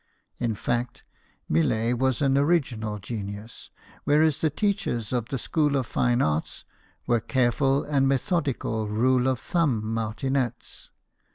[0.39, 1.03] In fact,
[1.47, 3.69] Millet was an original genius,
[4.03, 6.63] whereas the teachers at the School of Fine Arts
[7.05, 10.89] were careful and methodical rule of thumb martinets.